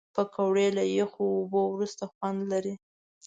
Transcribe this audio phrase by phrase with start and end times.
[0.15, 2.75] پکورې له یخو اوبو وروسته خوند لري